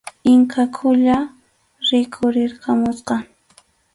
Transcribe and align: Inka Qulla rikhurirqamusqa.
Inka 0.33 0.63
Qulla 0.75 1.17
rikhurirqamusqa. 1.89 3.15